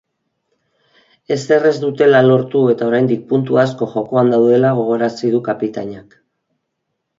Ezer 1.35 1.67
ez 1.71 1.73
dutela 1.83 2.21
lortu 2.29 2.63
eta 2.73 2.89
oraindik 2.93 3.23
puntu 3.33 3.61
asko 3.65 3.91
jokoan 3.93 4.35
daudela 4.37 4.75
gogorarazi 4.81 5.33
du 5.37 5.45
kapitainak. 5.53 6.21